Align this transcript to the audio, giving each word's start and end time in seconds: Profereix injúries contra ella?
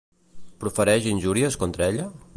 Profereix 0.63 1.05
injúries 1.13 1.59
contra 1.65 1.91
ella? 1.93 2.13